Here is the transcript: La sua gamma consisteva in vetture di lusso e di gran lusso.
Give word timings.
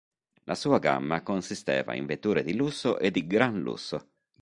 La 0.45 0.55
sua 0.55 0.79
gamma 0.79 1.21
consisteva 1.21 1.93
in 1.93 2.07
vetture 2.07 2.41
di 2.41 2.55
lusso 2.55 2.97
e 2.97 3.11
di 3.11 3.27
gran 3.27 3.59
lusso. 3.59 4.07